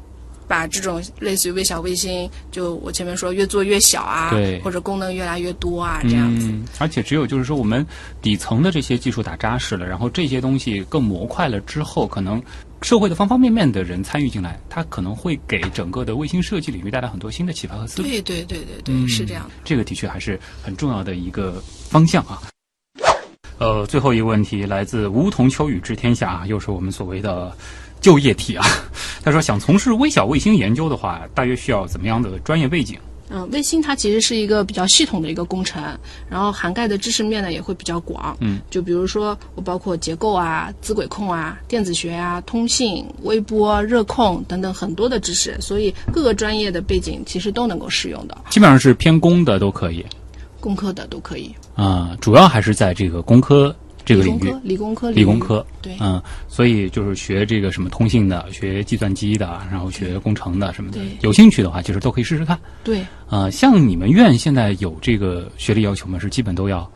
[0.47, 6.47] 把这种类似于微小卫星，就我前面说越做越小啊对，或者功能越来越多啊这样子。
[6.49, 7.87] 嗯，而且只有就是说我们
[8.21, 12.43] 底层的这些技术打扎实了，然后这些东西更模块了之后，可能
[12.83, 18.09] 社会的方方面面的人参与进来，它可能会给整个的卫星设计领域带来很多新的启发和思路。
[18.09, 19.51] 对对对对对，嗯是这样的。
[19.65, 22.41] 这个的确还是很重要的一个方向啊。
[23.59, 27.53] 呃，最后一个问题来自梧桐秋雨知天下啊，又是我们所谓的
[28.01, 28.65] 就业题啊。
[29.25, 32.97] 他说，想从事微小卫星研究的话，大约需要怎么样的专业背景？
[33.31, 35.83] 嗯，卫星它其实是一个比较系统的一个工程，
[36.31, 38.37] 然后涵盖的知识面呢也会比较广。
[38.41, 50.05] 嗯，就比如说我包括结构啊、资轨控啊、电子学啊、通信、微波、热控等等很多的知识，所以各个专业的背景其实都能够适用的，基本上是偏工的都可以
[50.61, 51.55] 工科的都可以。
[51.75, 53.75] 啊、主要还是在这个工科
[54.09, 54.61] 这个领域理工科、。
[54.65, 62.59] 理工科、理工科，对嗯，所以就是学这个什么通信的，学计算机的，然后学工程的什么的，有兴趣的话，其实都可以试试看。
[62.83, 66.19] 对，呃，像你们院现在有这个学历要求吗？
[66.19, 66.91] 是基本都要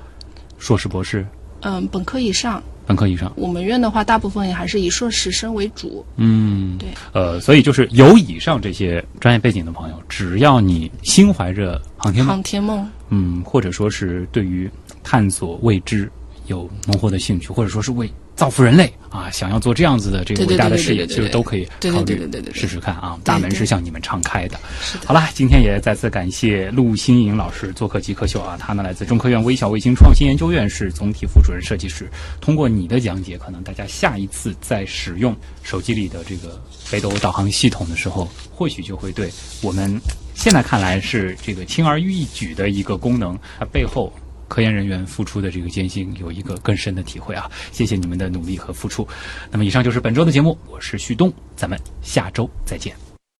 [0.57, 1.27] 硕士、博士、
[1.61, 2.63] 嗯，本科以上。
[2.85, 3.33] 本科以上？
[3.37, 6.05] 我们院的话，大部分也还是以硕士生为主。
[6.17, 6.89] 嗯，对。
[7.13, 14.69] 呃，所以就是有以上这些专业背景的朋友，只要你心怀着航天梦，航天梦，嗯，或者说是对于
[15.05, 16.11] 探索未知
[16.47, 24.59] 有浓厚的兴趣，或者说是为造福人类啊，想要做这样子的这个伟大的事业，其实都可以考虑试试看啊，大门是向你们敞开的
[25.07, 32.11] 好了，今天也再次感谢陆新颖老师做客极客秀啊，他呢来自中科院微小卫星创新研究院是总体副主任设计师。
[32.40, 39.30] 通过你的讲解，可能大家下一次在使用手机里的这个北斗导航系统的时候，或许就会对
[39.61, 40.01] 我们
[40.34, 44.12] 现在看来是这个轻而易举的一个功能，它背后。
[44.53, 47.50] 科研人员付出的这个艰辛，有一个更深的体会啊！
[47.70, 49.09] 谢谢你们的努力和付出。
[49.50, 53.12] 那么，以上就是本周的节目，我是旭东，咱们下周再见。